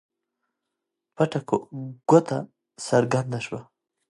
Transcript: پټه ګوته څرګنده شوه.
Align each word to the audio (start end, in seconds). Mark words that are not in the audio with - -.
پټه 1.15 1.39
ګوته 2.09 2.37
څرګنده 2.85 3.39
شوه. 3.45 3.61